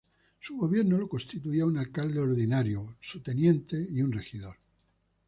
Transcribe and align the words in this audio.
Su 0.39 0.57
gobierno 0.57 0.97
lo 0.97 1.07
constituían 1.07 1.67
un 1.67 1.77
alcalde 1.77 2.19
ordinario, 2.19 2.95
su 2.99 3.21
teniente 3.21 3.79
y 3.87 4.01
un 4.01 4.11
regidor. 4.11 4.57